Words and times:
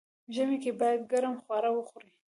ژمی 0.33 0.57
کی 0.63 0.71
باید 0.79 1.01
ګرم 1.11 1.35
خواړه 1.43 1.69
وخوري. 1.73 2.11